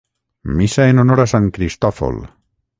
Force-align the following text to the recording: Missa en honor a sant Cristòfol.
Missa 0.61 0.87
en 0.93 1.03
honor 1.03 1.23
a 1.25 1.27
sant 1.35 1.47
Cristòfol. 1.59 2.21